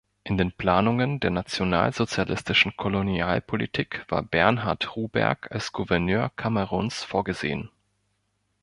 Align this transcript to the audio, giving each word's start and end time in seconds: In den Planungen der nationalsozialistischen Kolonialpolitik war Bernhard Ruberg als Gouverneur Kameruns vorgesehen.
In 0.23 0.35
den 0.35 0.51
Planungen 0.51 1.19
der 1.19 1.29
nationalsozialistischen 1.29 2.75
Kolonialpolitik 2.75 4.03
war 4.09 4.23
Bernhard 4.23 4.95
Ruberg 4.95 5.51
als 5.51 5.73
Gouverneur 5.73 6.31
Kameruns 6.37 7.03
vorgesehen. 7.03 7.69